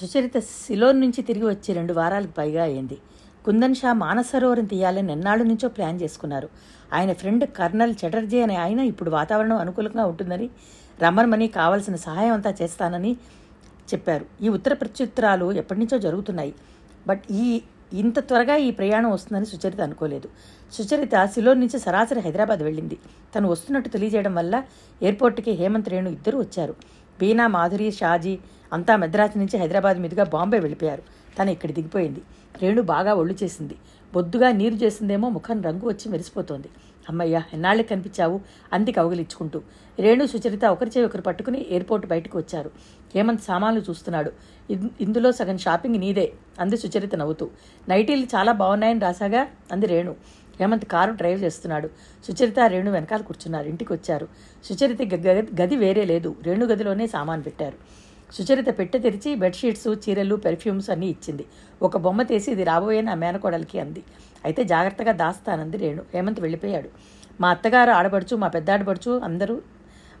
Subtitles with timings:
[0.00, 2.98] Sucharitha Ceylon నుంచి తిరిగి వచ్చి రెండు వారాలకు పైగా అయింది.
[3.44, 6.48] కుందన్ షా మానసరోవరం తీయాలని ఎన్నాళ్ళ నుంచో ప్లాన్ చేసుకున్నారు.
[6.92, 10.50] ఆయన ఫ్రెండ్ కర్నల్ చటర్జీ అనే ఆయన ఇప్పుడు వాతావరణం అనుకూలంగా ఉంటుందని
[11.02, 13.12] రమ్మనమని కావాల్సిన సహాయం అంతా చేస్తానని
[13.94, 14.26] చెప్పారు.
[14.42, 16.54] ఈ ఉత్తర ప్రత్యుత్తరాలు ఎప్పటి నుంచో జరుగుతున్నాయి.
[17.06, 17.62] బట్ ఈ
[17.92, 20.28] ఇంత త్వరగా ఈ ప్రయాణం వస్తుందని సుచరిత అనుకోలేదు.
[20.72, 22.98] సుచరిత సిలోన్ నుంచి సరాసరి హైదరాబాద్ వెళ్ళింది.
[23.36, 24.62] తను వస్తున్నట్టు తెలియజేయడం వల్ల
[25.02, 26.74] ఎయిర్పోర్ట్కి హేమంత్ రేణు ఇద్దరు వచ్చారు.
[27.20, 28.38] బీనా మాధురి షాజీ
[28.72, 31.02] అంతా మద్రాసు నుంచి హైదరాబాద్ మీదుగా బాంబే వెళ్ళిపోయారు.
[31.38, 32.22] తను ఇక్కడ దిగిపోయింది.
[32.62, 33.76] రేణు బాగా ఒళ్ళు చేసింది.
[34.14, 36.68] బొద్దుగా నీరు చేసిందేమో ముఖం రంగు వచ్చి మెరిసిపోతోంది.
[37.08, 38.40] అమ్మయ్య ఎన్నాళ్ళకి కనిపించావు?
[38.72, 39.62] అంది కౌగిలిచ్చుకుంటూ
[39.98, 42.70] రేణు సుచరిత ఒకరి చేయి ఒకరు పట్టుకుని ఎయిర్పోర్ట్ బయటకు వచ్చారు.
[43.14, 44.32] హేమంత్ సామాన్లు చూస్తున్నాడు.
[45.00, 47.50] ఇందులో సగం షాపింగ్ నీదే అంది సుచరిత నవ్వుతూ.
[47.88, 50.14] నైటీలు చాలా బాగున్నాయని రాసాగా అంది రేణు.
[50.60, 51.88] హేమంత్ కారు డ్రైవ్ చేస్తున్నాడు.
[52.28, 53.68] సుచరిత రేణు వెనకాల కూర్చున్నారు.
[53.68, 54.28] ఇంటికి వచ్చారు.
[54.64, 55.02] సుచరిత
[55.60, 56.36] గది వేరే లేదు.
[56.42, 57.78] రేణు గదిలోనే సామాన్ పెట్టారు.
[58.36, 61.44] సుచరిత పెట్టె తెరిచి బెడ్షీట్స్ చీరలు పెర్ఫ్యూమ్స్ అన్నీ ఇచ్చింది.
[61.82, 64.02] ఒక బొమ్మ తీసి ఇది రాబోయే నా మేనకోడలికి అంది.
[64.44, 66.02] అయితే జాగ్రత్తగా దాస్తానంది రేణు.
[66.14, 66.88] హేమంత్ వెళ్ళిపోయాడు.
[67.40, 69.56] మా అత్తగారు ఆడబడుచు మా పెద్ద ఆడబడుచు అందరూ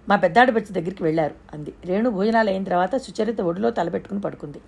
[0.08, 1.72] మా పెద్దాడబడుచు దగ్గరికి వెళ్ళారు అంది.
[1.88, 4.60] రేణు భోజనాలు అయిన తర్వాత సుచరిత ఒడిలో తలపెట్టుకుని పడుకుంది.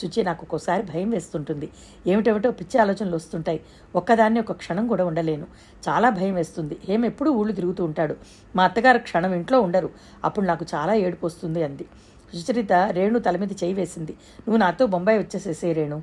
[0.00, 1.68] సుచి నాకు ఒక్కోసారి భయం వేస్తుంటుంది.
[2.06, 3.60] ఏమిటేమిటో పిచ్చి ఆలోచనలు వస్తుంటాయి.
[3.94, 5.46] ఒక్కదాన్ని ఒక క్షణం కూడా ఉండలేను.
[5.88, 6.76] చాలా భయం వేస్తుంది.
[6.88, 8.16] ఏం ఎప్పుడూ ఊళ్ళు తిరుగుతూ ఉంటాడు.
[8.56, 9.90] మా అత్తగారు క్షణం ఇంట్లో ఉండరు.
[10.24, 11.86] అప్పుడు నాకు చాలా ఏడుపు వస్తుంది అంది.
[12.34, 14.12] సుచరిత రేణు తల మీద చేయి వేసింది.
[14.12, 16.02] నువ్వు నాతో బొంబాయి వచ్చేసేసే రేణు.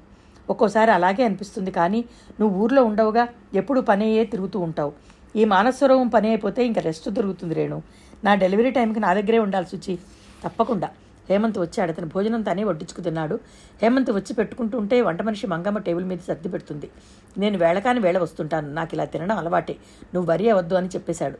[0.49, 2.05] ఒక్కోసారి అలాగే అనిపిస్తుంది కానీ
[2.39, 3.27] నువ్వు ఊర్లో ఉండవుగా.
[3.53, 4.93] ఎప్పుడు పనయ్యే తిరుగుతూ ఉంటావు.
[5.35, 7.81] ఈ మానసరోవం పని అయిపోతే ఇంకా రెస్ట్ దొరుకుతుంది రేణు.
[8.23, 9.99] నా డెలివరీ టైంకి నా దగ్గరే ఉండాలి సుచి.
[10.43, 10.89] తప్పకుండా.
[11.29, 13.39] హేమంత్ వచ్చాడు అతను భోజనం తానే వడ్డించుకు తిన్నాడు.
[13.81, 16.89] హేమంత్ వచ్చి పెట్టుకుంటూ ఉంటే వంట మనిషి మంగమ్మ టేబుల్ మీద సర్ది పెడుతుంది.
[17.37, 18.73] నేను వేళకాని వేళ వస్తుంటాను.
[18.73, 19.75] నాకు ఇలా తినడం అలవాటే.
[20.13, 21.37] నువ్వు వరి అవద్దు అని చెప్పేశాడు.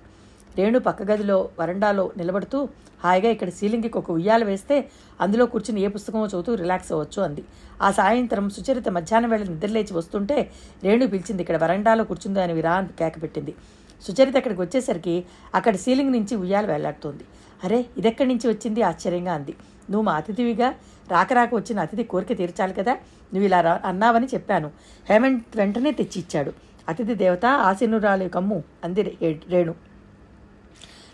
[0.57, 2.69] రేణు పక్క గదిలో వరండాలో నిలబడుతూ
[3.03, 4.89] హాయిగా ఇక్కడ సీలింగ్కి ఒక ఉయ్యాల వేస్తే
[5.21, 7.43] అందులో కూర్చుని ఏ పుస్తకమో చదువుతూ రిలాక్స్ అవ్వచ్చు అంది.
[7.81, 10.51] ఆ సాయంత్రం సుచరిత మధ్యాహ్నం వేళ నిద్రలేచి వస్తుంటే
[10.83, 13.55] రేణు పిలిచింది ఇక్కడ వరండాలో కూర్చుందో అని విరా కేకపెట్టింది
[14.01, 17.23] సుచరిత అక్కడికి వచ్చేసరికి అక్కడ సీలింగ్ నుంచి ఉయ్యాలు వేలాడుతోంది
[17.63, 18.81] అరే ఇదెక్కడి నుంచి వచ్చింది?
[18.81, 19.51] ఆశ్చర్యంగా అంది.
[19.89, 20.73] నువ్వు మా అతిథివిగా
[21.11, 22.93] రాక రాక వచ్చిన అతిథి కోరిక తీర్చాలి కదా
[23.33, 24.71] నువ్వు ఇలా రా- అన్నావని చెప్పాను.
[25.09, 26.51] హేమంత్ వెంటనే తెచ్చి ఇచ్చాడు
[26.89, 29.17] అతిథి దేవత ఆశీనురాలి కమ్ము అంది
[29.49, 29.94] రేణు.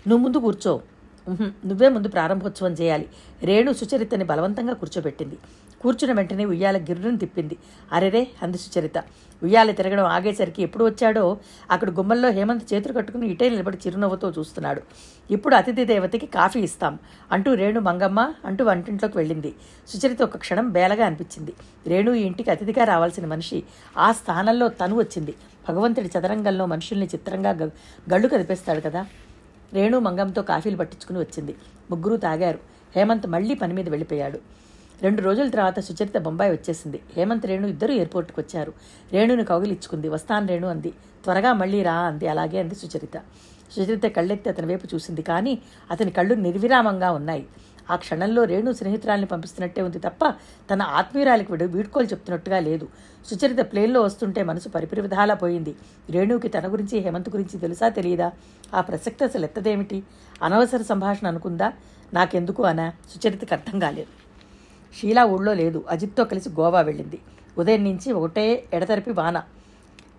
[0.07, 0.73] నువ్వు ముందు కూర్చో.
[1.69, 3.05] నువ్వే ముందు ప్రారంభోత్సవం చేయాలి.
[3.43, 5.37] రేణు సుచరితని బలవంతంగా కూర్చోబెట్టింది.
[5.81, 7.55] కూర్చున్న వెంటనే ఉయ్యాల గిర్రును తిప్పింది.
[7.93, 8.97] అరెరే అంది సుచరిత.
[9.43, 11.23] ఉయ్యాల తిరగడం ఆగేసరికి ఎప్పుడు వచ్చాడో?
[11.71, 14.81] అక్కడ గుమ్మల్లో హేమంత్ చేతులు కట్టుకుని ఇటే నిలబడి చిరునవ్వుతో చూస్తున్నాడు.
[15.31, 16.99] ఇప్పుడు అతిథి దేవతకి కాఫీ ఇస్తాం
[17.31, 19.51] అంటూ రేణు మంగమ్మ అంటూ వంటింట్లోకి వెళ్ళింది.
[19.87, 21.53] సుచరిత ఒక క్షణం బేలగా అనిపించింది.
[21.87, 23.63] రేణు ఈ ఇంటికి అతిథిగా రావాల్సిన మనిషి
[23.97, 25.35] ఆ స్థానంలో తను వచ్చింది.
[25.69, 27.51] భగవంతుడి చదరంగంలో మనుషుల్ని చిత్రంగా
[28.11, 29.03] గళ్ళు కదిపేస్తాడు కదా.
[29.73, 31.55] రేణు మంగంతో కాఫీలు పట్టించుకుని వచ్చింది.
[31.91, 32.59] ముగ్గురు తాగారు.
[32.95, 34.39] హేమంత్ మళ్ళీ పని మీద వెళ్ళిపోయాడు.
[35.01, 36.99] రెండు రోజుల తర్వాత సుచరిత బొంబాయి వచ్చేసింది.
[37.13, 38.73] హేమంత్ రేణు ఇద్దరు ఎయిర్పోర్ట్కి వచ్చారు.
[39.13, 40.91] రేణుని కౌగిలిచ్చుకుంది వస్తాను రేణు అంది.
[41.23, 42.27] త్వరగా మళ్ళీ రా అంది.
[42.27, 43.17] అలాగే అంది సుచరిత.
[43.71, 45.21] సుచరిత కళ్ళెత్తి అతని వైపు చూసింది.
[45.21, 45.61] కానీ
[45.91, 47.45] అతని కళ్ళు నిర్విరామంగా ఉన్నాయి.
[47.89, 50.29] ఆ క్షణంలో రేణు స్నేహితురాల్ని పంపిస్తున్నట్టే ఉంది తప్ప
[50.73, 52.87] తన ఆత్మీయురాలికి విడు వీడ్కోలు చెప్తున్నట్టుగా లేదు.
[53.25, 55.75] సుచరిత ప్లేన్లో వస్తుంటే మనసు పరిపరి విధాలా పోయింది.
[56.09, 58.31] రేణుకి తన గురించి హేమంత్ గురించి తెలుసా తెలియదా?
[58.73, 60.03] ఆ ప్రసక్తి అసలు ఎత్తదేమిటి?
[60.43, 61.73] అనవసర సంభాషణ అనుకుందా?
[62.13, 62.93] నాకెందుకు అనా?
[63.09, 64.07] సుచరితకి అర్థం కాలేదు.
[64.99, 65.85] షీలా ఊళ్ళో లేదు.
[65.89, 67.19] అజిత్తో కలిసి గోవా వెళ్ళింది.
[67.57, 69.43] ఉదయం నుంచి ఒకటే ఎడతెరిపి వాన.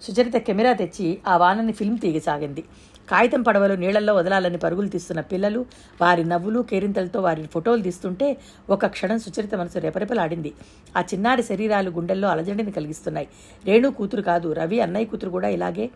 [0.03, 2.65] సుచరిత కెమెరా తెచ్చి ఆ వానని ఫిల్మ్ తీయసాగింది.
[3.13, 5.67] కాగితం పడవలు నీళ్ళలో వదలాలని పరుగులు తీస్తున్న పిల్లలు
[6.01, 8.37] వారి నవ్వులు కేరింతలతో వారి ఫోటోలు తీస్తుంటే
[8.71, 10.53] ఒక క్షణం సుచరిత మనసు రెపరెపలాడింది.
[10.97, 13.29] ఆ చిన్నారి శరీరాలు గుండెల్లో అలజడిని కలిగిస్తున్నాయి.
[13.65, 15.91] రేణు కూతురు కాదు రవి అన్నయ్య కూతురు కూడా ఇలాగే.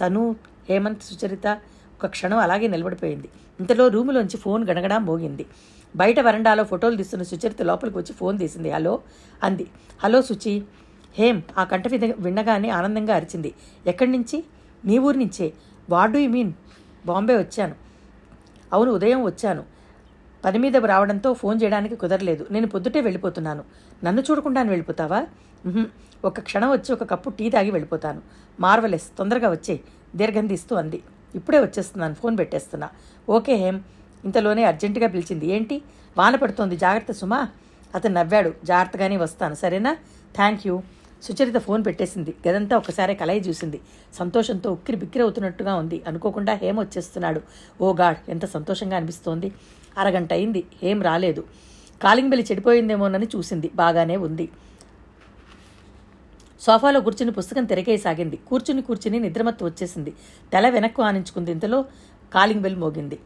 [0.00, 0.36] తను
[0.70, 1.46] హేమంత్ సుచరిత
[1.98, 3.28] ఒక క్షణం అలాగే నిలబడిపోయింది.
[3.60, 5.46] ఇంతలో రూములోంచి ఫోన్ గణగడం మోగింది.
[5.96, 8.70] బయట వరండాలో ఫోటోలు తీస్తున్న సుచరిత లోపలికి వచ్చి ఫోన్ తీసింది.
[8.70, 9.00] హలో
[9.42, 9.66] అంది.
[10.04, 10.62] హలో సుచి
[11.18, 11.88] హేమ్ ఆ కంట
[12.18, 13.54] వినగానే ఆనందంగా అరిచింది.
[13.86, 14.44] ఎక్కడి నుంచి?
[14.84, 15.52] మీ ఊరి నుంచే.
[15.90, 16.52] What do you mean?
[17.06, 17.74] Bombay వచ్చాను.
[18.72, 19.64] అవును ఉదయం వచ్చాను.
[20.44, 22.46] పని మీద రావడంతో ఫోన్ చేయడానికి కుదరలేదు.
[22.50, 23.64] నేను పొద్దుటే వెళ్ళిపోతున్నాను.
[24.04, 25.26] నన్ను చూడకుండా వెళ్ళిపోతావా?
[26.24, 28.22] ఒక క్షణం వచ్చి ఒక కప్పు టీ తాగి వెళ్ళిపోతాను.
[28.60, 29.80] మార్వలెస్ తొందరగా వచ్చే
[30.16, 31.02] దీర్ఘం తీస్తూ అంది.
[31.34, 32.88] ఇప్పుడే వచ్చేస్తున్నాను ఫోన్ పెట్టేస్తున్నా.
[33.28, 33.80] ఓకే హేమ్.
[34.24, 35.46] ఇంతలోనే అర్జెంటుగా పిలిచింది.
[35.46, 35.82] ఏంటి?
[36.18, 36.76] వాన పడుతోంది.
[36.76, 37.48] జాగ్రత్త సుమా.
[37.94, 38.52] అతను నవ్వాడు.
[38.64, 39.54] జాగ్రత్తగానే వస్తాను.
[39.54, 39.96] సరేనా?
[40.34, 40.82] Thank you.
[41.22, 42.34] సుచరిత ఫోన్ పెట్టేసింది.
[42.48, 43.80] గదంతా ఒకసారి కలయి చూసింది.
[44.14, 46.02] సంతోషంతో ఉక్కిరి బిక్కిరి అవుతున్నట్టుగా ఉంది.
[46.06, 47.42] అనుకోకుండా హేమ్ వచ్చేస్తున్నాడు.
[47.80, 49.52] ఓ గాడ్ ఎంత సంతోషంగా అనిపిస్తోంది.
[49.98, 50.64] అరగంట అయింది.
[50.82, 51.44] హేమ్ రాలేదు.
[52.02, 53.70] కాలింగ్ బెల్లి చెడిపోయిందేమోనని చూసింది.
[53.74, 54.48] బాగానే ఉంది.
[56.60, 60.12] సోఫాలో కూర్చుని పుస్తకం తిరగేసాగింది కూర్చుని కూర్చుని నిద్రమత్తు వచ్చేసింది.
[60.52, 61.52] తల వెనక్కు ఆనించుకుంది.
[61.52, 61.84] ఇంతలో
[62.34, 63.18] కాలింగ్ బెల్ మోగింది.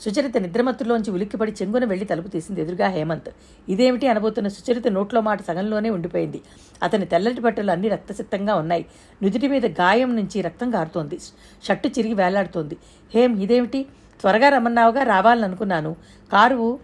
[0.00, 3.30] సుచరిత నిద్రమత్తులోంచి ఉలిక్కిపడి చెంగున వెళ్ళి తలుపు తీసింది ఎదురుగా హేమంత్.
[3.68, 6.40] ఇదేమిటి అనబోతున్న సుచరిత నోట్లో మాట సగంలోనే ఉండిపోయింది.
[6.82, 8.86] అతని తెల్లటి బట్టలు అన్ని రక్తసిత్తంగా ఉన్నాయి.
[9.22, 11.18] నుదుటి మీద గాయం నుంచి రక్తం కారుతోంది
[11.64, 12.76] షట్టు చిరిగి వేలాడుతోంది.
[13.14, 13.86] హేం ఇదేమిటి?
[14.20, 15.96] త్వరగా రమ్మన్నావుగా రావాలనుకున్నాను
[16.32, 16.78] కారు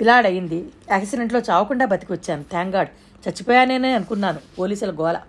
[0.00, 2.88] పిలాడయింది యాక్సిడెంట్లో చావకుండా బతికి వచ్చాను థ్యాంక్ గాడ్.
[3.28, 4.38] చచ్చిపోయానేనే అనుకున్నాను.
[4.58, 5.20] పోలీసుల గోల.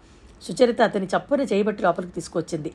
[0.41, 2.71] సుచరిత అతని చప్పున చేయబట్టి లోపలికి తీసుకొచ్చింది.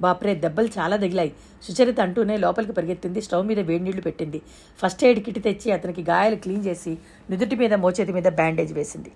[0.00, 1.32] బాప్రే దెబ్బలు చాలా తగిలాయి.
[1.62, 3.20] సుచరిత అంటూనే లోపలికి పరిగెత్తింది.
[3.22, 4.42] స్టవ్ మీద వేడి నీళ్ళు పెట్టింది.
[4.78, 6.98] ఫస్ట్ ఎయిడ్ కిట్ తెచ్చి అతనికి గాయాలు క్లీన్ చేసి
[7.30, 9.12] నుదుటి మీద మోచేతి మీద బ్యాండేజ్ వేసింది.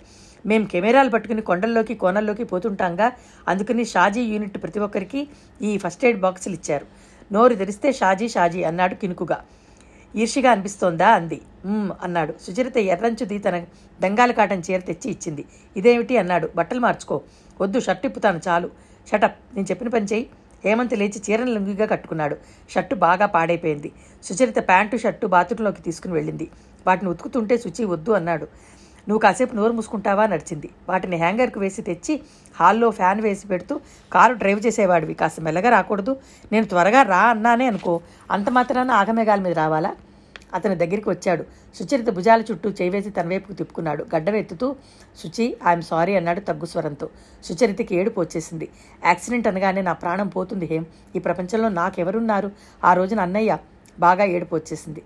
[0.46, 3.12] మేం కెమెరాలు పట్టుకుని కొండల్లోకి కోనల్లోకి పోతుంటాంగా
[3.48, 5.28] అందుకని షాజీ యూనిట్ ప్రతి ఒక్కరికి
[5.62, 6.86] ఈ ఫస్ట్ ఎయిడ్ బాక్సులు ఇచ్చారు.
[7.32, 9.38] నోరు తెరిస్తే షాజీ షాజీ అన్నాడు కినుకుగా.
[10.16, 11.08] ఈర్షిగా అనిపిస్తోందా?
[11.08, 11.40] అంది.
[12.02, 12.34] అన్నాడు.
[12.42, 13.64] సుచరిత ఎర్రంచుది తన
[14.00, 15.44] దంగాల కాటన్ చీర తెచ్చి ఇచ్చింది.
[15.76, 16.16] ఇదేమిటి?
[16.16, 16.48] అన్నాడు.
[16.56, 17.20] బట్టలు మార్చుకో.
[17.60, 18.70] వద్దు షర్ట్ ఇప్పుతాను చాలు.
[19.10, 20.26] షటప్ నేను చెప్పిన పని చేయి
[20.64, 22.36] హేమంత్ లేచి చీరను లుంగిగా కట్టుకున్నాడు.
[22.70, 23.92] షర్టు బాగా పాడైపోయింది.
[24.22, 26.50] సుచరిత ప్యాంటు షర్టు బాత్రూంలోకి తీసుకుని వెళ్ళింది.
[26.86, 28.44] వాటిని ఉతుకుతుంటే శుచి వద్దు అన్నాడు.
[29.08, 30.68] నువ్వు కాసేపు నోరు మూసుకుంటావా నడిచింది.
[30.88, 32.20] వాటిని హ్యాంగర్కు వేసి తెచ్చి
[32.60, 33.80] హాల్లో ఫ్యాన్ వేసి పెడుతూ
[34.12, 35.14] కారు డ్రైవ్ చేసేవాడివి.
[35.14, 36.16] కాస్త మెల్లగా రాకూడదు.
[36.52, 38.00] నేను త్వరగా రా అన్నానే అనుకో.
[38.30, 39.92] అంత మాత్రాన ఆగమేఘాల మీద రావాలా?
[40.54, 41.44] అతని దగ్గరికి వచ్చాడు.
[41.78, 44.06] సుచరిత భుజాల చుట్టూ చేవేసి తన వైపుకు తిప్పుకున్నాడు.
[44.14, 44.76] గడ్డవెత్తుతూ
[45.22, 47.08] శుచి ఐఎమ్ సారీ అన్నాడు తగ్గు స్వరంతో.
[47.44, 48.68] సుచరితకి ఏడుపు వచ్చేసింది.
[49.04, 52.50] యాక్సిడెంట్ అనగానే నా ప్రాణం పోతుంది హేం ఈ ప్రపంచంలో నాకెవరున్నారు?
[52.84, 53.58] ఆ రోజున అన్నయ్య
[53.98, 55.02] బాగా ఏడుపు వచ్చేసింది.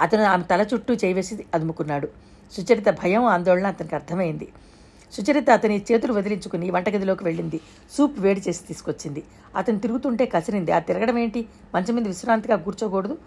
[0.00, 2.08] అతను ఆమె తల చుట్టూ చేవేసి అదుముకున్నాడు.
[2.52, 4.48] సుచరిత భయం ఆందోళన అతనికి అర్థమైంది.
[5.12, 7.60] సుచరిత అతని చేతులు వదిలించుకుని వంటగదిలోకి వెళ్ళింది.
[7.90, 9.22] సూప్ వేడి చేసి తీసుకొచ్చింది.
[9.56, 11.46] అతను తిరుగుతుంటే కసిరింది ఆ తిరగడం ఏంటి?
[11.74, 13.18] మంచం మీద విశ్రాంతిగా కూర్చోకూడదు.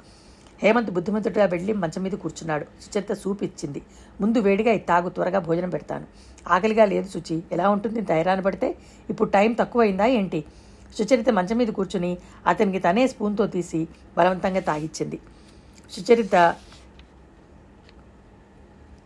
[0.63, 2.63] హేమంత్ బుద్ధిమంతుడిగా వెళ్ళి మంచం మీద కూర్చున్నాడు.
[2.63, 3.81] సుచరిత సూప్ ఇచ్చింది.
[4.21, 6.05] ముందు వేడిగా తాగు త్వరగా భోజనం పెడతాను.
[6.47, 8.01] ఆకలిగా లేదు శుచి ఎలా ఉంటుంది?
[8.01, 8.75] తైరాన పడితే
[9.09, 10.43] ఇప్పుడు టైం తక్కువైందా ఏంటి?
[10.97, 12.17] సుచరిత మంచం మీద కూర్చుని
[12.47, 13.87] అతనికి తనే స్పూన్తో తీసి
[14.17, 15.19] బలవంతంగా తాగిచ్చింది.
[15.91, 16.55] సుచరిత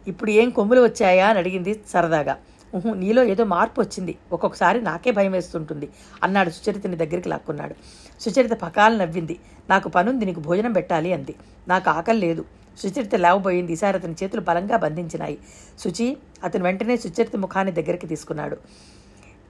[0.08, 1.28] ఇప్పుడు ఏం కొమ్ములు వచ్చాయా?
[1.28, 2.38] అని అడిగింది సరదాగా.
[2.75, 4.18] నీలో ఏదో మార్పు వచ్చింది.
[4.31, 5.89] ఒక్కొక్కసారి నాకే భయం వేస్తుంటుంది.
[6.24, 7.75] అన్నాడు సుచరితని దగ్గరికి లాక్కున్నాడు.
[8.21, 9.39] సుచరిత పకాలు నవ్వింది.
[9.69, 11.36] నాకు పనుంది నీకు భోజనం పెట్టాలి అంది.
[11.68, 12.45] నాకు ఆకలి లేదు.
[12.80, 13.74] సుచరిత లేవబోయింది.
[13.74, 15.38] ఈసారి అతని చేతులు బలంగా బంధించినాయి.
[15.80, 18.57] శుచి అతను వెంటనే సుచరిత ముఖాన్ని దగ్గరికి తీసుకున్నాడు.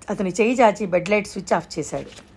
[0.09, 2.29] అతని చేయి జాచి బెడ్ లైట్ స్విచ్ ఆఫ్ చేశాడు.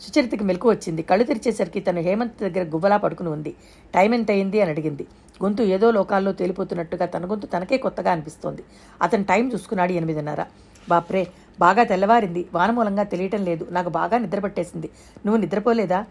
[0.00, 1.02] సుచరితకి మెలకు వచ్చింది.
[1.02, 3.54] కళ్ళు తెరిచేసరికి తను హేమంత్ దగ్గర గువ్వలా పడుకుని ఉంది.
[3.94, 5.06] టైం ఎంత అయింది అని అడిగింది.
[5.42, 8.62] గొంతు ఏదో లోకాల్లో తేలిపోతున్నట్టుగా తన గొంతు తనకే కొత్తగా అనిపిస్తోంది.
[9.02, 10.42] అతను టైం చూసుకున్నాడు ఎనిమిదిన్నర.
[10.88, 11.26] బాప్రే
[11.60, 12.48] బాగా తెల్లవారింది.
[12.54, 13.66] వాన మూలంగా తెలియటం లేదు.
[13.70, 14.90] నాకు బాగా నిద్ర పట్టేసింది
[15.26, 16.04] నువ్వు నిద్రపోలేదా?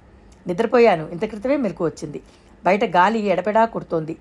[0.47, 1.09] నిద్రపోయాను.
[1.11, 2.21] ఇంత క్రితమే మెలకు వచ్చింది.
[2.65, 4.17] బయట గాలి ఎడపెడా కుడుతోంది.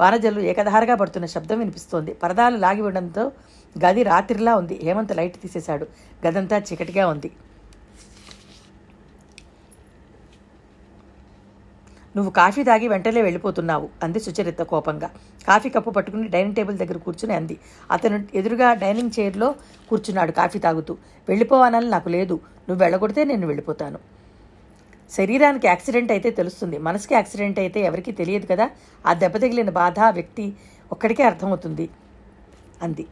[0.00, 2.14] వానజల్లు ఏకధారగా పడుతున్న శబ్దం వినిపిస్తోంది.
[2.14, 3.32] పరదాలు లాగి ఉండడంతో
[3.84, 4.80] గది రాత్రిలా ఉంది.
[4.82, 5.86] హేమంత్ లైట్ తీసేశాడు.
[6.26, 7.30] గదంతా చీకటిగా ఉంది.
[12.16, 15.10] నువ్వు కాఫీ తాగి వెంటనే వెళ్ళిపోతున్నావు అంది సుచరిత కోపంగా.
[15.46, 17.58] కాఫీ కప్పు పట్టుకుని డైనింగ్ టేబుల్ దగ్గర కూర్చుని అంది.
[17.90, 19.54] అతను ఎదురుగా డైనింగ్ చైర్లో
[19.88, 20.96] కూర్చున్నాడు కాఫీ తాగుతూ.
[21.28, 22.34] వెళ్ళిపోవాలని నాకు లేదు.
[22.68, 23.98] నువ్వు వెళ్ళగొడితే నేను వెళ్ళిపోతాను.
[25.10, 26.78] శరీరానికి యాక్సిడెంట్ అయితే తెలుస్తుంది.
[26.78, 28.70] మనసుకి యాక్సిడెంట్ అయితే ఎవరికీ తెలియదు కదా?
[29.06, 30.56] ఆ దెబ్బ తగిలిన బాధ వ్యక్తి
[30.92, 31.90] ఒక్కడికే అర్థమవుతుంది
[32.82, 33.06] అంది.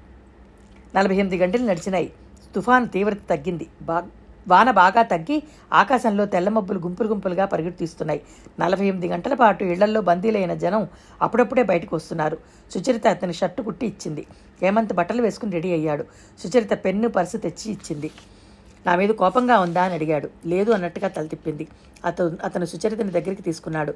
[0.94, 2.12] నలభై ఎనిమిది గంటలు నడిచినాయి.
[2.54, 3.66] తుఫాను తీవ్రత తగ్గింది.
[3.82, 4.02] బా
[4.48, 5.36] వాన బాగా తగ్గి
[5.72, 8.20] ఆకాశంలో తెల్లమబ్బులు గుంపులు గుంపులుగా పరిగెత్తిస్తున్నాయి
[8.60, 10.88] నలభై ఎనిమిది గంటల పాటు ఇళ్ళల్లో బందీలైన జనం
[11.22, 12.38] అప్పుడప్పుడే బయటకు వస్తున్నారు.
[12.74, 14.26] సుచరిత అతని షర్టు కుట్టి ఇచ్చింది.
[14.62, 16.04] హేమంత్ బట్టలు వేసుకుని రెడీ అయ్యాడు.
[16.44, 18.10] సుచరిత పెన్ను పర్సు తెచ్చి ఇచ్చింది.
[18.86, 20.28] నా మీద కోపంగా ఉందా అని అడిగాడు.
[20.46, 21.66] లేదు అన్నట్టుగా తల తిప్పింది.
[22.04, 23.94] అతను అతను సుచరితని దగ్గరికి తీసుకున్నాడు.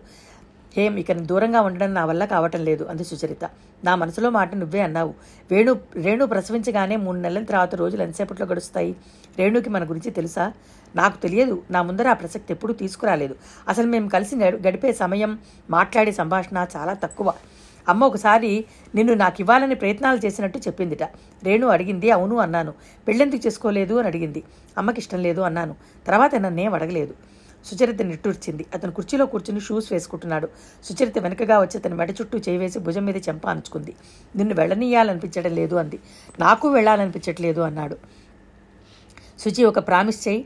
[0.76, 3.44] హేమ్ ఇక దూరంగా ఉండడం నా వల్ల కావటం లేదు అంది సుచరిత.
[3.84, 5.14] నా మనసులో మాట నువ్వే అన్నావు.
[5.50, 8.96] వేణు రేణు ప్రసవించగానే మూడు నెలల తర్వాత రోజులు ఎంతసేపట్లో గడుస్తాయి?
[9.38, 10.52] రేణుకి మన గురించి తెలుసా?
[10.96, 11.62] నాకు తెలియదు.
[11.70, 13.34] నా ముందర ఆ ప్రసక్తి ఎప్పుడూ తీసుకురాలేదు.
[13.68, 15.38] అసలు మేము కలిసి గడిపే సమయం
[15.70, 17.32] మాట్లాడే సంభాషణ చాలా తక్కువ.
[17.88, 21.02] అమ్మ ఒకసారి నిన్ను నాకు ఇవ్వాలని ప్రయత్నాలు చేసినట్టు చెప్పిందిట.
[21.42, 22.72] రేణు అడిగింది అవును అన్నాను.
[23.08, 24.42] పెళ్ళెందుకు చేసుకోలేదు అని అడిగింది.
[24.78, 25.76] అమ్మకి ఇష్టం లేదు అన్నాను.
[26.06, 27.14] తర్వాత నన్నేం అడగలేదు.
[27.68, 28.66] సుచరిత నిట్టూర్చింది.
[28.75, 30.48] అతను కుర్చీలో కూర్చుని షూస్ వేసుకుంటున్నాడు.
[30.84, 33.94] సుచరిత వెనుకగా వచ్చి అతని మెడ చుట్టూ చేయి వేసి భుజం మీద చెంప అనుచుకుంది
[34.37, 35.98] నిన్ను వెళ్ళనీయాలనిపించడం లేదు అంది.
[36.40, 37.98] నాకు వెళ్ళాలనిపించట్లేదు అన్నాడు.
[39.38, 40.44] శుచి ఒక ప్రామిస్ చేయి.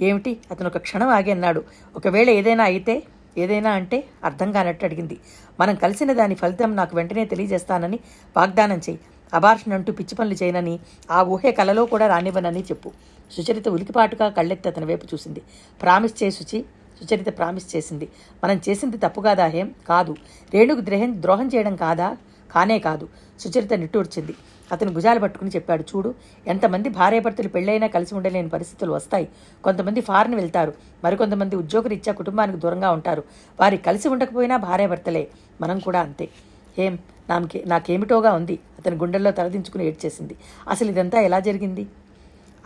[0.00, 0.36] ఏమిటి?
[0.50, 1.64] అతను ఒక క్షణం ఆగి అన్నాడు.
[1.96, 3.02] ఒకవేళ ఏదైనా అయితే
[3.38, 5.16] ఏదైనా అంటే అర్థం కానట్టు అడిగింది.
[5.60, 7.98] మనం కలిసిన దాని ఫలితం నాకు వెంటనే తెలియజేస్తానని
[8.36, 9.00] వాగ్దానం చేయి.
[9.34, 10.78] అబార్షన్ అంటూ పిచ్చి పనులు చేయనని
[11.10, 12.92] ఆ ఊహే కలలో కూడా రానివ్వనని చెప్పు.
[13.30, 15.42] సుచరిత ఉలికిపాటుగా కళ్ళెత్తి అతని వైపు చూసింది.
[15.82, 16.64] ప్రామిస్ చేయి శుచి
[17.00, 18.08] సుచరిత ప్రామిస్ చేసింది.
[18.44, 19.74] మనం చేసింది తప్పు కాదా హేం?
[19.88, 20.16] కాదు.
[20.54, 22.16] రేణుకు ద్రోహం ద్రోహం చేయడం కాదా?
[22.52, 23.08] కానే కాదు.
[23.40, 24.34] సుచరిత నిట్టూర్చింది.
[24.72, 26.14] అతను భుజాలు పట్టుకుని చెప్పాడు చూడు
[26.46, 29.28] ఎంతమంది భార్యాభర్తలు పెళ్ళైనా కలిసి ఉండలేని పరిస్థితులు వస్తాయి.
[29.64, 30.74] కొంతమంది ఫారిన్ వెళ్తారు.
[31.04, 33.24] మరికొంతమంది ఉద్యోగరీత్యా కుటుంబానికి దూరంగా ఉంటారు.
[33.60, 35.28] వారి కలిసి ఉండకపోయినా భార్యాభర్తలే.
[35.60, 36.28] మనం కూడా అంతే.
[36.78, 36.98] ఏం
[37.30, 38.58] నాకే నాకేమిటోగా ఉంది.
[38.78, 40.36] అతని గుండెల్లో తలదించుకుని ఏడ్చేసింది.
[40.68, 41.86] అసలు ఇదంతా ఎలా జరిగింది?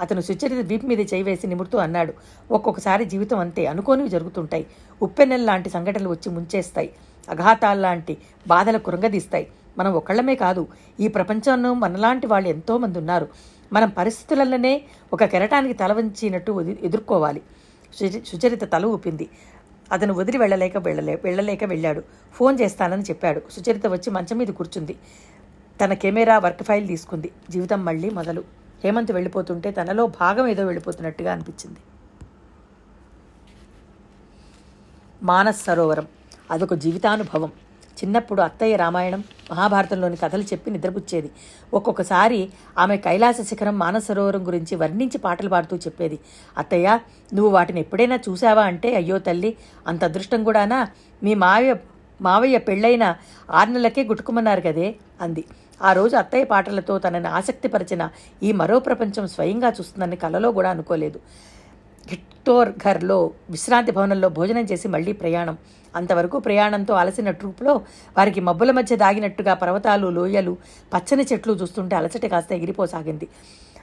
[0.00, 2.14] అతను సుచరిత వీపు మీద చేయి వేసి నిమురుతూ అన్నాడు.
[2.50, 3.66] ఒక్కొక్కసారి జీవితం అంతే.
[3.66, 4.66] అనుకోనివి జరుగుతుంటాయి.
[5.02, 6.90] ఉప్పెన్నెల లాంటి సంఘటనలు వచ్చి ముంచేస్తాయి.
[7.28, 8.16] అఘాతాల్లాంటి
[8.48, 9.46] బాధలు కురంగదీస్తాయి
[9.78, 10.66] మనం ఒకళ్ళమే కాదు.
[11.00, 13.28] ఈ ప్రపంచంలో మనలాంటి వాళ్ళు ఎంతోమంది ఉన్నారు.
[13.72, 16.52] మనం పరిస్థితులలోనే ఒక కెరటానికి తల వంచినట్టు
[16.82, 17.42] ఎదుర్కోవాలి.
[18.26, 19.28] సుచరిత తల ఊపింది.
[19.92, 22.02] అతను వదిలి వెళ్ళలేక వెళ్ళలే వెళ్ళలేక వెళ్ళాడు.
[22.34, 23.42] ఫోన్ చేస్తానని చెప్పాడు.
[23.50, 24.96] సుచరిత వచ్చి మంచం మీద కూర్చుంది.
[25.84, 27.32] తన కెమెరా వర్క్ ఫైల్ తీసుకుంది.
[27.50, 28.44] జీవితం మళ్ళీ మొదలు.
[28.84, 31.78] హేమంత్ వెళ్ళిపోతుంటే తనలో భాగం ఏదో వెళ్ళిపోతున్నట్టుగా అనిపించింది.
[35.22, 36.06] మానస్ సరోవరం.
[36.50, 37.52] అదొక జీవితానుభవం.
[38.00, 41.30] చిన్నప్పుడు అత్తయ్య రామాయణం మహాభారతంలోని కథలు చెప్పి నిద్రపుచ్చేది.
[41.74, 42.40] ఒక్కొక్కసారి
[42.78, 46.18] ఆమె కైలాస శిఖరం మానసరోవరం గురించి వర్ణించి పాటలు పాడుతూ చెప్పేది.
[46.58, 46.98] అత్తయ్య
[47.34, 50.80] నువ్వు వాటిని ఎప్పుడైనా చూసావా అంటే అయ్యో తల్లి అంత అదృష్టం కూడానా?
[51.22, 51.76] మీ మావయ్య
[52.22, 53.04] మావయ్య పెళ్ళైన
[53.50, 55.44] ఆరు నెలలకే గుట్టుకుమన్నారు కదే అంది.
[55.82, 58.02] ఆ రోజు అత్తయ్య పాటలతో తనని ఆసక్తిపరిచిన
[58.42, 61.20] ఈ మరో ప్రపంచం స్వయంగా చూస్తుందని కలలో కూడా అనుకోలేదు.
[62.84, 65.58] ఘర్లో విశ్రాంతి భవనంలో భోజనం చేసి మళ్ళీ ప్రయాణం.
[65.96, 67.74] అంతవరకు ప్రయాణంతో అలసిన ట్రూప్లో
[68.16, 70.56] వారికి మబ్బుల మధ్య దాగినట్టుగా పర్వతాలు లోయలు
[70.94, 73.28] పచ్చని చెట్లు చూస్తుంటే అలసట కాస్త ఎగిరిపోసాగింది.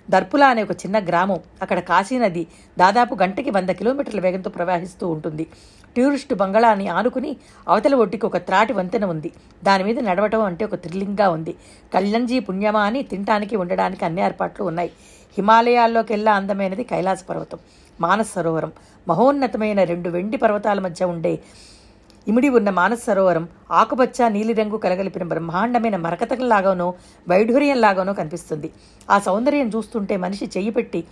[0.09, 2.47] దర్పులా అనే ఒక చిన్న గ్రామం అక్కడ కాశీ నది
[2.77, 5.47] దాదాపు గంటకి వంద కిలోమీటర్ల వేగంతో ప్రవహిస్తూ ఉంటుంది.
[5.97, 7.37] టూరిస్టు బంగళాని ఆనుకుని
[7.67, 9.31] అవతల ఒడ్డుకి ఒక త్రాటి వంతెన ఉంది.
[9.63, 11.55] దాని మీద నడవటం అంటే ఒక థ్రిల్లింగ్గా ఉంది.
[11.93, 14.91] కళ్ళంజీ పుణ్యమా అని తినటానికి ఉండడానికి అన్ని ఏర్పాట్లు ఉన్నాయి.
[15.37, 17.59] హిమాలయాల్లోకెల్లా అందమైనది కైలాస పర్వతం.
[18.01, 18.71] మానస సరోవరం.
[19.07, 21.39] మహోన్నతమైన రెండు వెండి పర్వతాల మధ్య ఉండే
[22.27, 26.93] ఇమిడి ఉన్న మానస సరోవరం ఆకుపచ్చ నీలిరంగు కలగలిపిన బ్రహ్మాండమైన మరకతంలాగానో
[27.29, 28.69] వైఢూర్యంలాగానో కనిపిస్తుంది.
[29.11, 31.03] ఆ సౌందర్యం చూస్తుంటే మనిషి చెయ్యి పెట్టి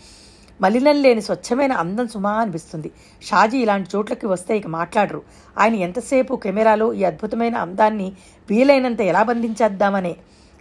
[0.62, 2.91] మలినం లేని స్వచ్ఛమైన అందం సుమా అనిపిస్తుంది.
[3.21, 5.21] షాజీ ఇలాంటి చోట్లకి వస్తే ఇక మాట్లాడరు.
[5.57, 8.07] ఆయన ఎంతసేపు కెమెరాలో ఈ అద్భుతమైన అందాన్ని
[8.50, 10.15] వీలైనంత ఎలా బంధించేద్దామనే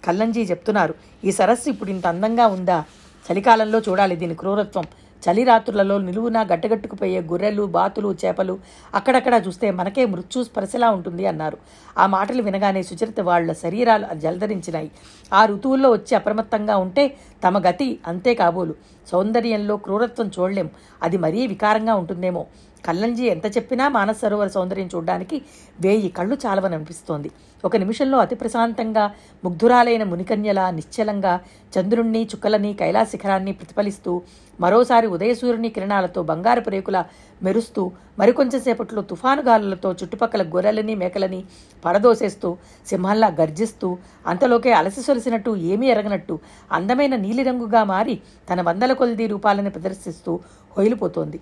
[0.04, 0.94] కల్లంజీ చెప్తున్నారు.
[1.24, 2.84] ఈ సరస్సు ఇప్పుడు ఇంత అందంగా ఉందా?
[3.26, 4.84] చలికాలంలో చూడాలి దీని క్రూరత్వం.
[5.25, 8.59] చలి రాత్రులలో నిలువునా గట్టగట్టుకుపోయే గొర్రెలు బాతులు చేపలు
[8.95, 11.59] అక్కడక్కడ చూస్తే మనకే మృత్యు స్పర్శలా ఉంటుంది అన్నారు.
[11.99, 14.90] ఆ మాటలు వినగానే సుచరిత వాళ్ళ శరీరాలు జలధరించినాయి
[15.33, 17.04] ఆ ఋతువుల్లో వచ్చి అప్రమత్తంగా ఉంటే
[17.45, 18.75] తమ గతి అంతే కాబోలు.
[19.12, 20.71] సౌందర్యంలో క్రూరత్వం చూడలేం.
[21.02, 22.45] అది మరీ వికారంగా ఉంటుందేమో.
[22.85, 25.37] కల్లంజీ ఎంత చెప్పినా మానస సరోవర సౌందర్యం చూడడానికి
[25.81, 27.31] వేయి కళ్ళు చాలవననిపిస్తోంది
[27.64, 29.05] ఒక నిమిషంలో అతి ప్రశాంతంగా
[29.45, 31.35] ముగ్ధురాలైన మునికన్యల నిశ్చలంగా
[31.73, 34.14] చంద్రుణ్ణి చుక్కలని కైలాశిఖరాన్ని ప్రతిఫలిస్తూ
[34.59, 36.99] మరోసారి ఉదయసూర్యుని కిరణాలతో బంగారు రేకుల
[37.41, 37.83] మెరుస్తూ
[38.19, 41.41] మరికొంచెంసేపట్లో తుఫాను గాలులతో చుట్టుపక్కల గొర్రెలని మేకలని
[41.85, 42.50] పడదోసేస్తూ
[42.87, 43.88] సింహంలా గర్జిస్తూ
[44.26, 46.37] అంతలోకే అలసి సొలిసినట్టు ఏమీ ఎరగనట్టు
[46.73, 48.17] అందమైన నీలిరంగుగా మారి
[48.50, 50.35] తన వందల కొలది రూపాలని ప్రదర్శిస్తూ
[50.76, 51.41] హొయిలిపోతోంది.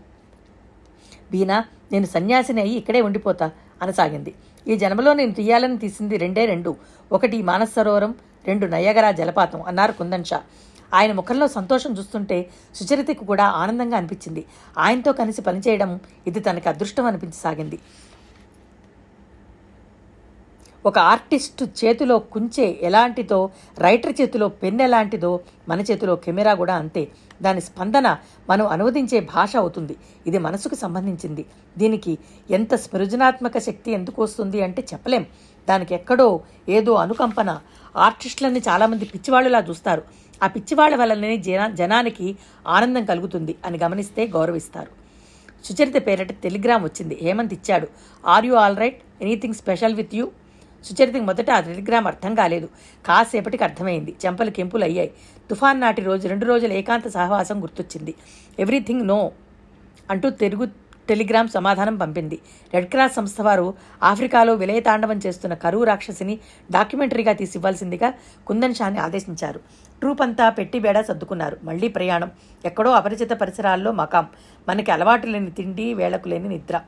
[1.33, 1.59] బీనా
[1.93, 3.47] నేను సన్యాసిని అయ్యి ఇక్కడే ఉండిపోతా
[3.83, 4.33] అనసాగింది.
[4.69, 6.71] ఈ జన్మలో నేను తీయాలని తీసింది రెండే రెండు.
[7.13, 8.13] ఒకటి మానసరోవరం మానస సరోవరం
[8.47, 10.39] రెండు నయగరా జలపాతం అన్నారు కుందన్ షా.
[10.95, 12.39] ఆయన ముఖంలో సంతోషం చూస్తుంటే
[12.75, 14.43] సుచరితకు కూడా ఆనందంగా అనిపించింది.
[14.79, 15.91] ఆయనతో కలిసి పనిచేయడం
[16.27, 17.79] ఇది తనకి అదృష్టం అనిపించసాగింది.
[20.87, 27.09] ఒక ఆర్టిస్ట్ చేతిలో కుంచే ఎలాంటిదో రైటర్ చేతిలో పెన్ ఎలాంటిదో మన చేతిలో కెమెరా కూడా అంతే.
[27.43, 28.17] దాని స్పందన
[28.51, 29.97] మనం అనువదించే భాష అవుతుంది.
[30.27, 31.45] ఇది మనసుకు సంబంధించింది.
[31.79, 32.19] దీనికి
[32.51, 35.27] ఎంత సృజనాత్మక శక్తి ఎందుకు వస్తుంది అంటే చెప్పలేం.
[35.69, 37.61] దానికి ఎక్కడో ఏదో అనుకంపన.
[37.97, 40.03] ఆర్టిస్టులని చాలామంది పిచ్చివాళ్ళులా చూస్తారు.
[40.43, 42.37] ఆ పిచ్చివాళ్ళ వల్లనే జన జనానికి
[42.67, 44.91] ఆనందం కలుగుతుంది అని గమనిస్తే గౌరవిస్తారు.
[45.65, 47.19] సుచరిత పేరట టెలిగ్రామ్ వచ్చింది.
[47.23, 47.89] హేమంత్ ఇచ్చాడు.
[48.27, 49.03] Are you all right?
[49.21, 50.31] Anything special with you?
[50.85, 52.69] సుచరితకి మొదట ఆ టెలిగ్రామ్ అర్థం కాలేదు.
[53.07, 54.15] కాసేపటికి అర్థమైంది.
[54.27, 55.11] చెంపలు కెంపులు అయ్యాయి
[55.51, 58.15] తుఫాన్ నాటి రోజు రెండు రోజుల ఏకాంత సహవాసం గుర్తొచ్చింది.
[58.59, 59.33] ఎవ్రీథింగ్ నో
[60.11, 60.69] అంటూ తెలుగు
[61.09, 62.39] టెలిగ్రామ్ సమాధానం పంపింది.
[62.75, 66.39] రెడ్ క్రాస్ సంస్థ వారు ఆఫ్రికాలో విలయతాండవం చేస్తున్న కరువు రాక్షసిని
[66.71, 68.13] డాక్యుమెంటరీగా తీసి ఇవ్వాల్సిందిగా
[68.47, 69.61] కుందన్ షాని ఆదేశించారు.
[70.01, 71.57] ట్రూప్ అంతా పెట్టి బేడా సర్దుకున్నారు.
[71.65, 72.31] మళ్ళీ ప్రయాణం.
[72.65, 74.27] ఎక్కడో అపరిచిత పరిసరాల్లో మకాం.
[74.69, 76.81] మనకి అలవాటు లేని తిండి వేళకు లేని నిద్ర.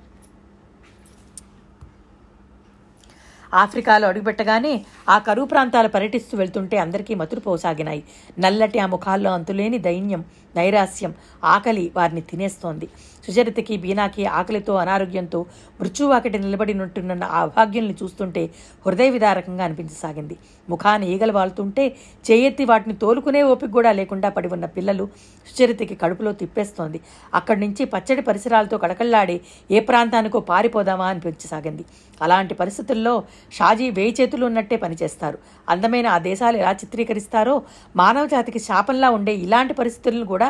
[3.55, 8.03] ఆఫ్రికాలో అడుగుపెట్టగానే ఆ కరువు ప్రాంతాలు పర్యటిస్తూ వెళ్తుంటే అందరికీ మతులు పోసాగినాయి.
[8.39, 10.25] నల్లటి ఆ ముఖాల్లో అంతులేని దైన్యం
[10.57, 11.13] నైరాస్యం
[11.55, 12.89] ఆకలి వారిని తినేస్తోంది.
[13.27, 15.41] సుచరితకి బీనాకి ఆకలితో అనారోగ్యంతో
[15.81, 18.43] మృత్యువాకటి నిలబడినట్టున్న ఆ అభాగ్యుల్ని చూస్తుంటే
[18.87, 20.37] హృదయ విదారకంగా అనిపించసాగింది.
[20.69, 21.85] ముఖాన్ని ఈగలు వాళ్తుంటే
[22.29, 25.05] చేయెత్తి వాటిని తోలుకునే ఓపిక కూడా లేకుండా పడి ఉన్న పిల్లలు
[25.49, 27.01] సుచరితకి కడుపులో తిప్పేస్తోంది.
[27.39, 29.37] అక్కడి నుంచి పచ్చడి పరిసరాలతో కడకళ్ళాడి
[29.71, 31.85] ఏ ప్రాంతానికో పారిపోదామా అనిపించసాగింది.
[32.23, 33.15] అలాంటి పరిస్థితుల్లో
[33.53, 35.39] షాజీ వేయి చేతులు ఉన్నట్టే పనిచేస్తారు.
[35.69, 37.57] అందమైన ఆ దేశాలు ఎలా చిత్రీకరిస్తారో
[37.97, 40.44] మానవ జాతికి శాపంలా ఉండే ఇలాంటి పరిస్థితులను కూడా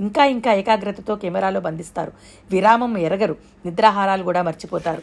[0.00, 2.12] ఇంకా ఇంకా ఏకాగ్రతతో కెమెరాలో బంధిస్తారు.
[2.50, 3.36] విరామం ఎరగరు.
[3.66, 5.02] నిద్రాహారాలు కూడా మర్చిపోతారు.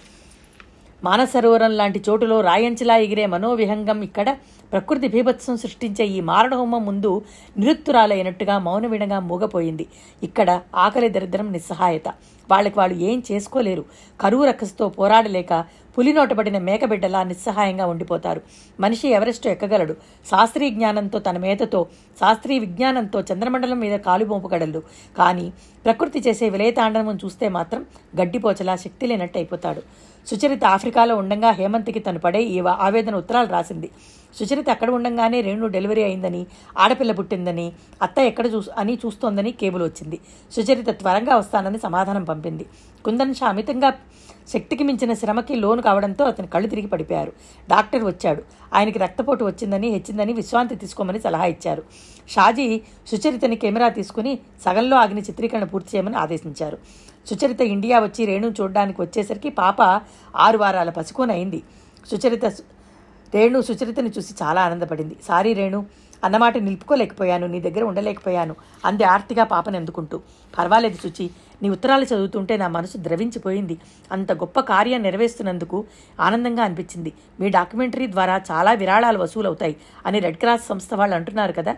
[1.03, 4.37] మానసరోవరం లాంటి చోటులో రాయంచిలా ఎగిరే మనోవిహంగం ఇక్కడ
[4.73, 7.21] ప్రకృతి బీభత్సం సృష్టించే ఈ మారణహోమం ముందు
[7.57, 9.85] నిరుత్తురాలైనట్టుగా మౌనవిడంగా మూగపోయింది.
[10.23, 12.07] ఇక్కడ ఆకలి దరిద్రం నిస్సహాయత.
[12.51, 13.85] వాళ్ళకి వాళ్ళు ఏం చేసుకోలేరు.
[14.21, 15.65] కరువు రక్కసుతో పోరాడలేక
[15.97, 18.41] పులినోటబడిన మేకబిడ్డలా నిస్సహాయంగా ఉండిపోతారు.
[18.79, 19.93] మనిషి ఎవరెస్ట్ ఎక్కగలడు?
[20.31, 21.87] శాస్త్రీయ జ్ఞానంతో తన మేతతో
[22.19, 24.81] శాస్త్రీయ విజ్ఞానంతో చంద్రమండలం మీద కాలుబోంపుగడలు
[25.17, 25.53] కానీ
[25.85, 27.85] ప్రకృతి చేసే విలయతాండవం చూస్తే మాత్రం
[28.21, 29.81] గడ్డిపోచలా శక్తి లేనట్టు అయిపోతాడు.
[30.29, 33.89] సుచరిత ఆఫ్రికాలో ఉండగా హేమంత్కి తను పడే ఈ ఆవేదన ఉత్తరాలు రాసింది.
[34.39, 36.41] సుచరిత అక్కడ ఉండంగానే రేణు డెలివరీ అయిందని
[36.77, 37.67] ఆడపిల్ల పుట్టిందని
[38.01, 40.17] అత్త ఎక్కడ చూ అని చూస్తోందని కేబుల్ వచ్చింది.
[40.55, 42.65] సుచరిత త్వరగా వస్తానని సమాధానం పంపింది.
[43.05, 43.91] కుందన్ షా అమితంగా
[44.53, 47.33] శక్తికి మించిన శ్రమకి లోను కావడంతో అతని కళ్ళు తిరిగి పడిపోయారు.
[47.69, 48.41] డాక్టర్ వచ్చాడు.
[48.73, 51.83] ఆయనకి రక్తపోటు వచ్చిందని హెచ్చిందని విశ్రాంతి తీసుకోమని సలహా ఇచ్చారు.
[52.29, 56.77] షాజీ సుచరితని కెమెరా తీసుకుని సగంలో ఆగిన చిత్రీకరణ పూర్తి చేయమని ఆదేశించారు.
[57.27, 59.81] సుచరిత ఇండియా వచ్చి రేణు చూడడానికి వచ్చేసరికి పాప
[60.35, 61.63] ఆరు వారాల పసుకోనైంది.
[62.11, 62.45] సుచరిత
[63.35, 65.15] రేణు సుచరితని చూసి చాలా ఆనందపడింది.
[65.27, 65.85] సారీ రేణు
[66.23, 70.21] అన్నమాట నిలుపుకోలేకపోయాను నీ దగ్గర ఉండలేకపోయాను అంది ఆర్తిగా పాపను ఎందుకుంటూ
[70.57, 71.29] పర్వాలేదు సుచి
[71.63, 73.77] నీ ఉత్తరాలు చదువుతుంటే నా మనసు ద్రవించిపోయింది.
[74.11, 75.85] అంత గొప్ప కార్యం నెరవేరుస్తున్నందుకు
[76.19, 77.13] ఆనందంగా అనిపించింది.
[77.39, 81.75] మీ డాక్యుమెంటరీ ద్వారా చాలా విరాళాలు వసూలవుతాయి అని రెడ్ క్రాస్ సంస్థ వాళ్ళు అంటున్నారు కదా.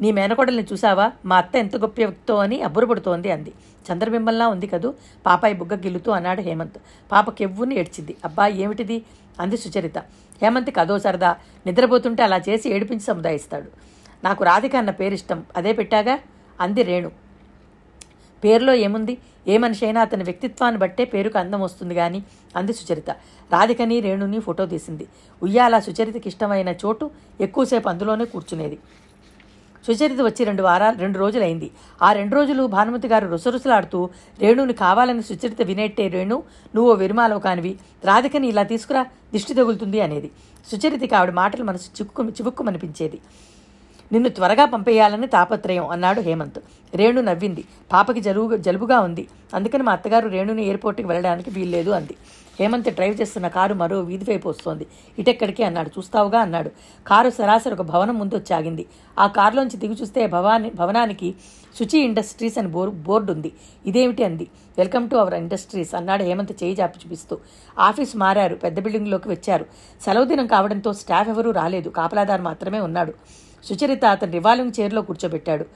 [0.00, 1.12] నీ మేనకోడల్ని చూసావా?
[1.24, 3.52] మా అత్త ఎంత గొప్ప వ్యక్తో అని అబ్బురపడుతోంది అంది.
[3.92, 4.94] చంద్రబింబంలా ఉంది కదూ?
[5.26, 6.78] పాపాయి బుగ్గ గిల్లుతూ అన్నాడు హేమంత్.
[7.12, 8.16] పాప కెవ్వుని ఏడ్చింది.
[8.24, 9.02] అబ్బా ఏమిటిది?
[9.40, 9.98] అంది సుచరిత.
[10.42, 11.36] హేమంత్కి అదో సరదా.
[11.66, 13.66] నిద్రపోతుంటే అలా చేసి ఏడిపించి సముదాయిస్తాడు.
[14.24, 15.44] నాకు రాధిక అన్న పేరిష్టం.
[15.56, 16.18] అదే పెట్టాగా?
[16.60, 17.25] అంది రేణు.
[18.44, 19.14] పేరులో ఏముంది?
[19.48, 22.24] ఏ మనిషి అయినా అతని వ్యక్తిత్వాన్ని బట్టే పేరుకు అందం వస్తుంది కానీ
[22.56, 23.10] అంది సుచరిత.
[23.52, 25.06] రాధికని రేణుని ఫోటో తీసింది.
[25.42, 28.78] ఉయ్యాల సుచరితకి ఇష్టమైన చోటు ఎక్కువసేపు అందులోనే కూర్చునేది.
[29.86, 31.70] సుచరిత వచ్చి రెండు వారాలు రెండు రోజులైంది.
[32.02, 36.42] ఆ రెండు రోజులు భానుమతి గారు రుసరుసలాడుతూ రేణుని కావాలని సుచరిత వినేట్టే రేణు
[36.74, 37.72] నువ్వు విరుమాలోకానివి
[38.04, 39.02] రాధికని ఇలా తీసుకురా
[39.32, 40.30] దిష్టి తగులుతుంది అనేది.
[40.70, 43.20] సుచరితకి ఆవిడ మాటలు మనసు చిక్కు చివుక్కుమనిపించేది.
[44.12, 46.58] నిన్ను త్వరగా పంపేయాలని తాపత్రయం అన్నాడు హేమంత్.
[46.94, 47.64] రేణు నవ్వింది.
[47.92, 49.28] పాపకి జలుబు జలుబుగా ఉంది.
[49.54, 52.14] అందుకని మా అత్తగారు రేణుని ఎయిర్పోర్ట్కి వెళ్ళడానికి వీల్లేదు అంది.
[52.60, 54.86] హేమంత్ డ్రైవ్ చేస్తున్న కారు మరో వీధి వైపు వస్తోంది.
[55.18, 55.90] ఇటెక్కడికి అన్నాడు.
[55.98, 56.70] చూస్తావుగా అన్నాడు.
[57.06, 58.86] కారు సరాసరి ఒక భవనం ముందు వచ్చి ఆగింది
[59.18, 61.34] ఆ కారులోంచి దిగి చూస్తే భవాని భవనానికి
[61.78, 63.52] శుచి ఇండస్ట్రీస్ అని బోర్ బోర్డు ఉంది.
[63.86, 64.46] ఇదేమిటి అంది.
[64.78, 67.38] వెల్కమ్ టు అవర్ ఇండస్ట్రీస్ అన్నాడు హేమంత్ చేయి జాపి చూపిస్తూ.
[67.78, 68.54] ఆఫీస్ మారారు.
[68.54, 69.66] పెద్ద బిల్డింగ్లోకి వచ్చారు.
[70.04, 71.88] సెలవు దినం కావడంతో స్టాఫ్ ఎవరూ రాలేదు.
[71.88, 73.12] కాపలాదారు మాత్రమే ఉన్నాడు.
[73.66, 75.66] సుచరిత అతని రివాల్వింగ్ చైర్లో కూర్చోబెట్టాడు.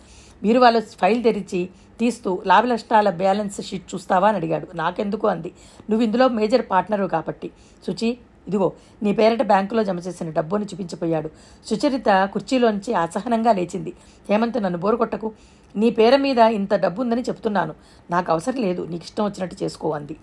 [0.43, 1.69] మీరు వాళ్ళ ఫైల్ తెరిచి
[2.01, 4.67] తీస్తూ లాభ నష్టాల బ్యాలెన్స్ షీట్ చూస్తావా అని అడిగాడు.
[4.75, 5.51] నాకెందుకు అంది.
[5.91, 7.51] నువ్వు ఇందులో మేజర్ పార్ట్నరు కాబట్టి.
[7.87, 8.73] సుచి ఇదిగో
[9.03, 11.31] నీ పేరట బ్యాంకులో జమ చేసిన డబ్బుని చూపించిపోయాడు
[11.67, 13.93] సుచరిత కుర్చీలోంచి అసహనంగా లేచింది.
[14.31, 15.33] హేమంత్ నన్ను బోరు కొట్టకు.
[15.77, 17.75] నీ పేర మీద ఇంత డబ్బు ఉందని చెప్తున్నాను.
[18.11, 18.83] నాకు అవసరం లేదు.
[18.83, 20.17] నీకు ఇష్టం వచ్చినట్టు చేసుకో అంది.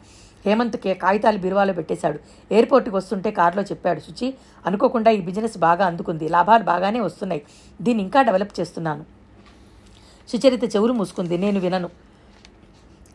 [0.45, 2.19] హేమంత్ కే కాగితాలు బీరువాలో పెట్టేశాడు.
[2.51, 4.33] ఎయిర్పోర్ట్కి వస్తుంటే కారులో చెప్పాడు శుచి
[4.65, 6.29] అనుకోకుండా ఈ బిజినెస్ బాగా అందుకుంది.
[6.29, 7.41] లాభాలు బాగానే వస్తున్నాయి.
[7.81, 9.05] దీన్ని ఇంకా డెవలప్ చేస్తున్నాను.
[10.31, 11.89] సుచరిత చెవులు మూసుకుంది నేను వినను.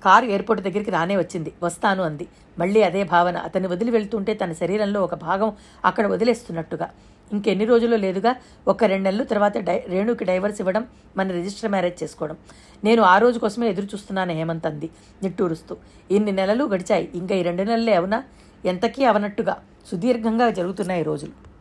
[0.05, 1.53] కారు ఎయిర్పోర్ట్ దగ్గరికి రానే వచ్చింది.
[1.63, 2.29] వస్తాను అంది.
[2.59, 3.37] మళ్ళీ అదే భావన.
[3.37, 5.53] అతన్ని వదిలి వెళ్తుంటే తన శరీరంలో ఒక భాగం
[5.85, 6.91] అక్కడ వదిలేస్తున్నట్టుగా.
[7.31, 8.33] ఇంకెన్ని రోజుల్లో లేదుగా
[8.73, 10.85] ఒక రెండు నెలల తర్వాత డై రేణుకి డైవర్స్ ఇవ్వడం
[11.17, 12.37] మన రిజిస్టర్ మ్యారేజ్ చేసుకోవడం.
[12.85, 14.91] నేను ఆ రోజు కోసమే ఎదురు చూస్తున్నాను హేమంత్ అంది
[15.23, 15.77] నిట్టూరుస్తూ.
[16.11, 18.21] ఇన్ని నెలలు గడిచాయి ఇంకా ఈ రెండు నెలలే అవునా?
[18.65, 19.57] ఎంతకీ అవనట్టుగా
[19.91, 21.52] సుదీర్ఘంగా జరుగుతున్నాయి రోజులు.